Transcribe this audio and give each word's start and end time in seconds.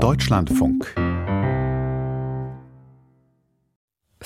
Deutschlandfunk 0.00 0.94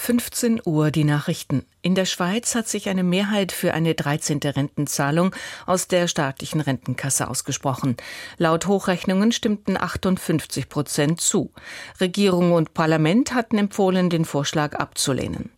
15 0.04 0.60
Uhr 0.66 0.90
die 0.90 1.02
Nachrichten. 1.02 1.64
In 1.80 1.94
der 1.94 2.04
Schweiz 2.04 2.54
hat 2.54 2.68
sich 2.68 2.90
eine 2.90 3.02
Mehrheit 3.02 3.52
für 3.52 3.72
eine 3.72 3.94
13. 3.94 4.38
Rentenzahlung 4.42 5.34
aus 5.67 5.88
der 5.88 6.08
staatlichen 6.08 6.60
Rentenkasse 6.60 7.28
ausgesprochen. 7.28 7.96
Laut 8.36 8.66
Hochrechnungen 8.66 9.32
stimmten 9.32 9.79
58 9.79 10.68
Prozent 10.68 11.22
zu. 11.22 11.52
Regierung 12.00 12.52
und 12.52 12.75
Parlament 12.75 13.34
hatten 13.34 13.56
empfohlen, 13.56 14.11
den 14.11 14.26
Vorschlag 14.26 14.75
abzulehnen. 14.75 15.50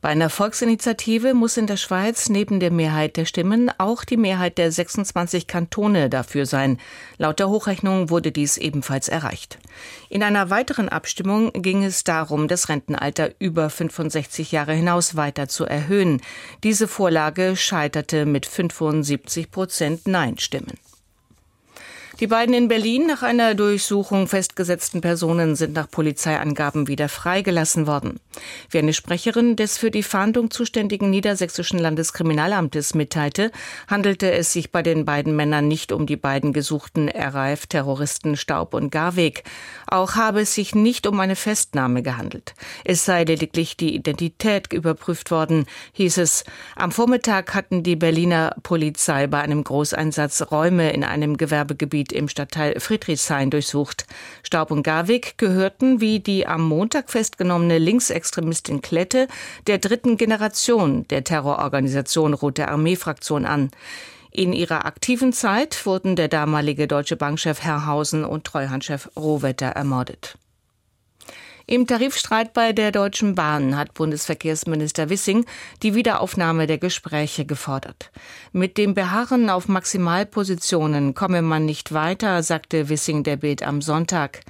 Bei 0.00 0.10
einer 0.10 0.30
Volksinitiative 0.30 1.34
muss 1.34 1.56
in 1.56 1.66
der 1.66 1.78
Schweiz 1.78 2.28
neben 2.28 2.60
der 2.60 2.70
Mehrheit 2.70 3.16
der 3.16 3.26
Stimmen 3.26 3.70
auch 3.76 4.04
die 4.04 4.16
Mehrheit 4.18 4.56
der 4.58 4.72
26 4.72 5.46
Kantone 5.46 6.08
dafür 6.08 6.46
sein. 6.46 6.78
Laut 7.18 7.38
der 7.38 7.48
Hochrechnung 7.48 8.08
wurde 8.08 8.32
dies 8.32 8.56
ebenfalls 8.56 9.08
erreicht. 9.08 9.58
In 10.10 10.22
einer 10.22 10.50
weiteren 10.50 10.88
Abstimmung 10.88 11.52
ging 11.52 11.84
es 11.84 12.04
darum, 12.04 12.48
das 12.48 12.68
Rentenalter 12.68 13.30
über 13.38 13.70
65 13.92 14.52
Jahre 14.52 14.74
hinaus 14.74 15.16
weiter 15.16 15.48
zu 15.48 15.64
erhöhen. 15.64 16.20
Diese 16.62 16.88
Vorlage 16.88 17.56
scheiterte 17.56 18.26
mit 18.26 18.46
75 18.46 19.50
Prozent 19.50 20.06
Nein-Stimmen. 20.06 20.78
Die 22.20 22.26
beiden 22.26 22.54
in 22.54 22.68
Berlin 22.68 23.06
nach 23.06 23.22
einer 23.22 23.54
Durchsuchung 23.54 24.28
festgesetzten 24.28 25.00
Personen 25.00 25.56
sind 25.56 25.72
nach 25.72 25.90
Polizeiangaben 25.90 26.86
wieder 26.86 27.08
freigelassen 27.08 27.86
worden. 27.86 28.20
Wie 28.68 28.76
eine 28.76 28.92
Sprecherin 28.92 29.56
des 29.56 29.78
für 29.78 29.90
die 29.90 30.02
Fahndung 30.02 30.50
zuständigen 30.50 31.08
niedersächsischen 31.08 31.78
Landeskriminalamtes 31.78 32.92
mitteilte, 32.92 33.50
handelte 33.88 34.30
es 34.32 34.52
sich 34.52 34.70
bei 34.70 34.82
den 34.82 35.06
beiden 35.06 35.34
Männern 35.34 35.66
nicht 35.66 35.92
um 35.92 36.04
die 36.04 36.18
beiden 36.18 36.52
gesuchten 36.52 37.08
RAF-Terroristen 37.08 38.36
Staub 38.36 38.74
und 38.74 38.90
Garweg. 38.90 39.44
Auch 39.86 40.14
habe 40.14 40.42
es 40.42 40.54
sich 40.54 40.74
nicht 40.74 41.06
um 41.06 41.18
eine 41.20 41.36
Festnahme 41.36 42.02
gehandelt. 42.02 42.54
Es 42.84 43.06
sei 43.06 43.24
lediglich 43.24 43.78
die 43.78 43.94
Identität 43.94 44.70
überprüft 44.74 45.30
worden, 45.30 45.64
hieß 45.94 46.18
es. 46.18 46.44
Am 46.76 46.92
Vormittag 46.92 47.54
hatten 47.54 47.82
die 47.82 47.96
Berliner 47.96 48.56
Polizei 48.62 49.26
bei 49.26 49.40
einem 49.40 49.64
Großeinsatz 49.64 50.50
Räume 50.50 50.92
in 50.92 51.02
einem 51.02 51.38
Gewerbegebiet 51.38 52.09
im 52.12 52.28
Stadtteil 52.28 52.78
Friedrichshain 52.80 53.50
durchsucht. 53.50 54.06
Staub 54.42 54.70
und 54.70 54.82
Garwig 54.82 55.38
gehörten 55.38 56.00
wie 56.00 56.20
die 56.20 56.46
am 56.46 56.66
Montag 56.66 57.10
festgenommene 57.10 57.78
Linksextremistin 57.78 58.82
Klette 58.82 59.28
der 59.66 59.78
dritten 59.78 60.16
Generation 60.16 61.06
der 61.08 61.24
Terrororganisation 61.24 62.34
Rote 62.34 62.68
Armee 62.68 62.96
Fraktion 62.96 63.46
an. 63.46 63.70
In 64.32 64.52
ihrer 64.52 64.84
aktiven 64.84 65.32
Zeit 65.32 65.86
wurden 65.86 66.14
der 66.14 66.28
damalige 66.28 66.86
Deutsche 66.86 67.16
Bankchef 67.16 67.62
Herrhausen 67.62 68.24
und 68.24 68.44
Treuhandchef 68.44 69.10
Rohwetter 69.16 69.66
ermordet. 69.66 70.36
Im 71.70 71.86
Tarifstreit 71.86 72.52
bei 72.52 72.72
der 72.72 72.90
Deutschen 72.90 73.36
Bahn 73.36 73.76
hat 73.76 73.94
Bundesverkehrsminister 73.94 75.08
Wissing 75.08 75.46
die 75.84 75.94
Wiederaufnahme 75.94 76.66
der 76.66 76.78
Gespräche 76.78 77.44
gefordert. 77.44 78.10
Mit 78.50 78.76
dem 78.76 78.94
Beharren 78.94 79.48
auf 79.48 79.68
Maximalpositionen 79.68 81.14
komme 81.14 81.42
man 81.42 81.66
nicht 81.66 81.92
weiter, 81.92 82.42
sagte 82.42 82.88
Wissing 82.88 83.22
der 83.22 83.36
Bild 83.36 83.62
am 83.62 83.82
Sonntag. 83.82 84.40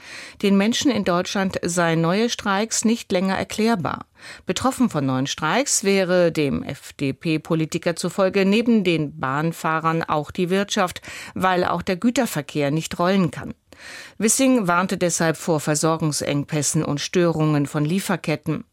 Den 0.40 0.56
Menschen 0.56 0.90
in 0.90 1.04
Deutschland 1.04 1.58
seien 1.62 2.00
neue 2.00 2.30
Streiks 2.30 2.86
nicht 2.86 3.12
länger 3.12 3.36
erklärbar. 3.36 4.06
Betroffen 4.46 4.88
von 4.88 5.04
neuen 5.04 5.26
Streiks 5.26 5.84
wäre 5.84 6.32
dem 6.32 6.62
FDP-Politiker 6.62 7.96
zufolge 7.96 8.46
neben 8.46 8.82
den 8.82 9.20
Bahnfahrern 9.20 10.02
auch 10.04 10.30
die 10.30 10.48
Wirtschaft, 10.48 11.02
weil 11.34 11.64
auch 11.64 11.82
der 11.82 11.96
Güterverkehr 11.96 12.70
nicht 12.70 12.98
rollen 12.98 13.30
kann. 13.30 13.52
Wissing 14.18 14.66
warnte 14.66 14.98
deshalb 14.98 15.36
vor 15.36 15.60
Versorgungsengpässen 15.60 16.84
und 16.84 17.00
Störungen 17.00 17.66
von 17.66 17.84
Lieferketten. 17.84 18.64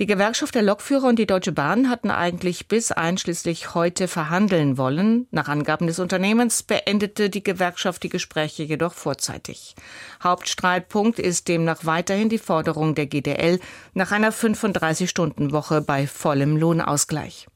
Die 0.00 0.06
Gewerkschaft 0.06 0.54
der 0.54 0.62
Lokführer 0.62 1.08
und 1.08 1.18
die 1.18 1.26
Deutsche 1.26 1.52
Bahn 1.52 1.90
hatten 1.90 2.10
eigentlich 2.10 2.68
bis 2.68 2.90
einschließlich 2.90 3.74
heute 3.74 4.08
verhandeln 4.08 4.78
wollen. 4.78 5.26
Nach 5.30 5.48
Angaben 5.48 5.88
des 5.88 5.98
Unternehmens 5.98 6.62
beendete 6.62 7.28
die 7.28 7.42
Gewerkschaft 7.42 8.02
die 8.02 8.08
Gespräche 8.08 8.62
jedoch 8.62 8.94
vorzeitig. 8.94 9.74
Hauptstreitpunkt 10.22 11.18
ist 11.18 11.48
demnach 11.48 11.84
weiterhin 11.84 12.30
die 12.30 12.38
Forderung 12.38 12.94
der 12.94 13.08
GDL 13.08 13.60
nach 13.92 14.10
einer 14.10 14.32
35-Stunden-Woche 14.32 15.82
bei 15.82 16.06
vollem 16.06 16.56
Lohnausgleich. 16.56 17.49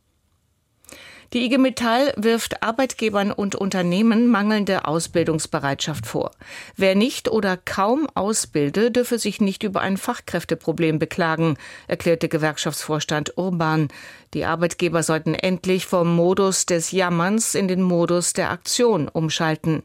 Die 1.34 1.44
IG 1.46 1.58
Metall 1.58 2.12
wirft 2.16 2.62
Arbeitgebern 2.62 3.32
und 3.32 3.56
Unternehmen 3.56 4.28
mangelnde 4.28 4.84
Ausbildungsbereitschaft 4.86 6.06
vor. 6.06 6.30
Wer 6.76 6.94
nicht 6.94 7.28
oder 7.28 7.56
kaum 7.56 8.06
ausbilde, 8.14 8.92
dürfe 8.92 9.18
sich 9.18 9.40
nicht 9.40 9.64
über 9.64 9.80
ein 9.80 9.96
Fachkräfteproblem 9.96 11.00
beklagen, 11.00 11.56
erklärte 11.88 12.28
Gewerkschaftsvorstand 12.28 13.36
Urban. 13.36 13.88
Die 14.32 14.44
Arbeitgeber 14.44 15.02
sollten 15.02 15.34
endlich 15.34 15.86
vom 15.86 16.14
Modus 16.14 16.66
des 16.66 16.92
Jammerns 16.92 17.56
in 17.56 17.66
den 17.66 17.82
Modus 17.82 18.32
der 18.32 18.52
Aktion 18.52 19.08
umschalten. 19.08 19.82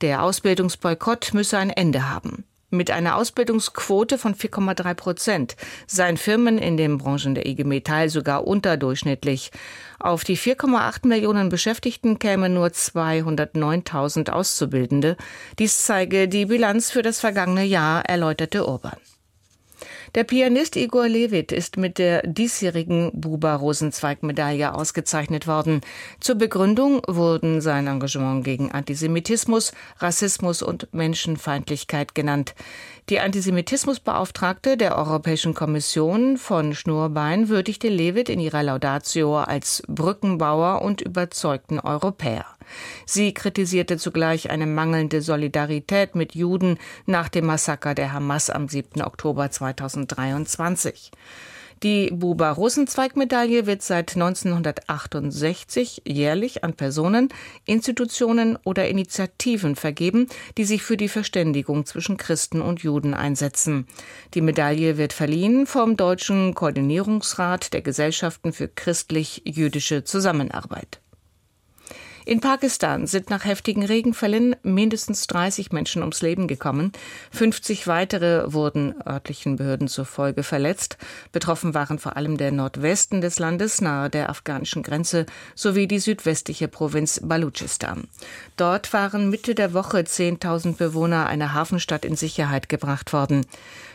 Der 0.00 0.24
Ausbildungsboykott 0.24 1.32
müsse 1.32 1.58
ein 1.58 1.70
Ende 1.70 2.10
haben 2.10 2.44
mit 2.72 2.90
einer 2.90 3.16
Ausbildungsquote 3.16 4.18
von 4.18 4.34
4,3 4.34 4.94
Prozent 4.94 5.56
seien 5.86 6.16
Firmen 6.16 6.58
in 6.58 6.76
den 6.76 6.98
Branchen 6.98 7.34
der 7.34 7.46
IG 7.46 7.64
Metall 7.64 8.08
sogar 8.08 8.46
unterdurchschnittlich. 8.46 9.50
Auf 9.98 10.24
die 10.24 10.36
4,8 10.36 11.06
Millionen 11.06 11.48
Beschäftigten 11.48 12.18
kämen 12.18 12.54
nur 12.54 12.68
209.000 12.68 14.30
Auszubildende. 14.30 15.16
Dies 15.58 15.84
zeige 15.84 16.26
die 16.26 16.46
Bilanz 16.46 16.90
für 16.90 17.02
das 17.02 17.20
vergangene 17.20 17.64
Jahr, 17.64 18.04
erläuterte 18.06 18.66
Urban. 18.66 18.96
Der 20.14 20.24
Pianist 20.24 20.76
Igor 20.76 21.08
Levit 21.08 21.52
ist 21.52 21.78
mit 21.78 21.96
der 21.96 22.20
diesjährigen 22.26 23.12
Buber-Rosenzweig-Medaille 23.14 24.74
ausgezeichnet 24.74 25.46
worden. 25.46 25.80
Zur 26.20 26.34
Begründung 26.34 27.00
wurden 27.08 27.62
sein 27.62 27.86
Engagement 27.86 28.44
gegen 28.44 28.70
Antisemitismus, 28.72 29.72
Rassismus 30.00 30.60
und 30.60 30.92
Menschenfeindlichkeit 30.92 32.14
genannt. 32.14 32.54
Die 33.08 33.20
Antisemitismusbeauftragte 33.20 34.76
der 34.76 34.98
Europäischen 34.98 35.54
Kommission 35.54 36.36
von 36.36 36.74
Schnurbein 36.74 37.48
würdigte 37.48 37.88
Lewitt 37.88 38.28
in 38.28 38.38
ihrer 38.38 38.62
Laudatio 38.62 39.38
als 39.38 39.82
Brückenbauer 39.88 40.82
und 40.82 41.00
überzeugten 41.00 41.80
Europäer. 41.80 42.44
Sie 43.06 43.34
kritisierte 43.34 43.98
zugleich 43.98 44.50
eine 44.50 44.66
mangelnde 44.66 45.22
Solidarität 45.22 46.14
mit 46.14 46.34
Juden 46.34 46.78
nach 47.06 47.28
dem 47.28 47.46
Massaker 47.46 47.94
der 47.94 48.12
Hamas 48.12 48.50
am 48.50 48.68
7. 48.68 49.02
Oktober 49.02 49.50
2023. 49.50 51.12
Die 51.82 52.10
Buber-Rosenzweig-Medaille 52.12 53.66
wird 53.66 53.82
seit 53.82 54.14
1968 54.14 56.02
jährlich 56.06 56.62
an 56.62 56.74
Personen, 56.74 57.28
Institutionen 57.66 58.56
oder 58.62 58.86
Initiativen 58.88 59.74
vergeben, 59.74 60.28
die 60.56 60.64
sich 60.64 60.84
für 60.84 60.96
die 60.96 61.08
Verständigung 61.08 61.84
zwischen 61.84 62.18
Christen 62.18 62.62
und 62.62 62.84
Juden 62.84 63.14
einsetzen. 63.14 63.88
Die 64.34 64.42
Medaille 64.42 64.96
wird 64.96 65.12
verliehen 65.12 65.66
vom 65.66 65.96
Deutschen 65.96 66.54
Koordinierungsrat 66.54 67.72
der 67.72 67.82
Gesellschaften 67.82 68.52
für 68.52 68.68
christlich-jüdische 68.68 70.04
Zusammenarbeit. 70.04 71.01
In 72.24 72.40
Pakistan 72.40 73.06
sind 73.08 73.30
nach 73.30 73.44
heftigen 73.44 73.84
Regenfällen 73.84 74.54
mindestens 74.62 75.26
30 75.26 75.72
Menschen 75.72 76.02
ums 76.02 76.22
Leben 76.22 76.46
gekommen. 76.46 76.92
50 77.32 77.88
weitere 77.88 78.52
wurden 78.52 78.94
örtlichen 79.04 79.56
Behörden 79.56 79.88
zufolge 79.88 80.44
verletzt. 80.44 80.98
Betroffen 81.32 81.74
waren 81.74 81.98
vor 81.98 82.16
allem 82.16 82.36
der 82.36 82.52
Nordwesten 82.52 83.20
des 83.20 83.40
Landes 83.40 83.80
nahe 83.80 84.08
der 84.08 84.30
afghanischen 84.30 84.84
Grenze 84.84 85.26
sowie 85.56 85.88
die 85.88 85.98
südwestliche 85.98 86.68
Provinz 86.68 87.20
Baluchistan. 87.24 88.04
Dort 88.56 88.92
waren 88.92 89.28
Mitte 89.28 89.56
der 89.56 89.74
Woche 89.74 89.98
10.000 89.98 90.76
Bewohner 90.76 91.26
einer 91.26 91.54
Hafenstadt 91.54 92.04
in 92.04 92.14
Sicherheit 92.14 92.68
gebracht 92.68 93.12
worden. 93.12 93.46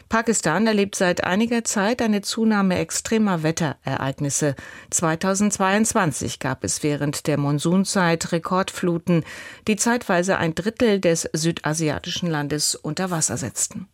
Pakistan 0.09 0.68
erlebt 0.68 0.95
seit 0.95 1.25
einiger 1.25 1.65
Zeit 1.65 2.01
eine 2.01 2.21
Zunahme 2.21 2.77
extremer 2.77 3.44
Wetterereignisse. 3.44 4.56
2022 4.89 6.39
gab 6.39 6.63
es 6.63 6.81
während 6.81 7.27
der 7.27 7.38
Monsunzeit 7.38 8.31
Rekordfluten, 8.31 9.25
die 9.68 9.75
zeitweise 9.75 10.38
ein 10.38 10.56
Drittel 10.56 11.01
des 11.01 11.30
südasiatischen 11.33 12.30
Landes 12.30 12.75
unter 12.75 13.12
Wasser 13.12 13.36
setzten. 13.36 13.89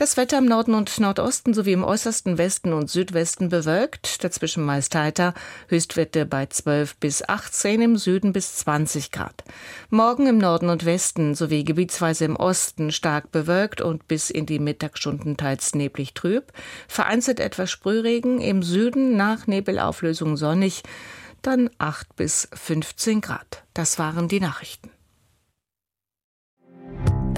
Das 0.00 0.16
Wetter 0.16 0.38
im 0.38 0.46
Norden 0.46 0.72
und 0.72 0.98
Nordosten 0.98 1.52
sowie 1.52 1.72
im 1.72 1.84
äußersten 1.84 2.38
Westen 2.38 2.72
und 2.72 2.88
Südwesten 2.88 3.50
bewölkt, 3.50 4.24
dazwischen 4.24 4.64
meist 4.64 4.94
heiter, 4.94 5.34
Höchstwerte 5.68 6.24
bei 6.24 6.46
12 6.46 6.96
bis 6.96 7.22
18, 7.28 7.82
im 7.82 7.98
Süden 7.98 8.32
bis 8.32 8.56
20 8.56 9.10
Grad. 9.10 9.44
Morgen 9.90 10.26
im 10.26 10.38
Norden 10.38 10.70
und 10.70 10.86
Westen 10.86 11.34
sowie 11.34 11.64
gebietsweise 11.64 12.24
im 12.24 12.36
Osten 12.36 12.92
stark 12.92 13.30
bewölkt 13.30 13.82
und 13.82 14.08
bis 14.08 14.30
in 14.30 14.46
die 14.46 14.58
Mittagsstunden 14.58 15.36
teils 15.36 15.74
neblig 15.74 16.14
trüb, 16.14 16.50
vereinzelt 16.88 17.38
etwas 17.38 17.70
Sprühregen, 17.70 18.40
im 18.40 18.62
Süden 18.62 19.18
nach 19.18 19.46
Nebelauflösung 19.48 20.38
sonnig, 20.38 20.82
dann 21.42 21.68
8 21.76 22.16
bis 22.16 22.48
15 22.54 23.20
Grad. 23.20 23.64
Das 23.74 23.98
waren 23.98 24.28
die 24.28 24.40
Nachrichten. 24.40 24.88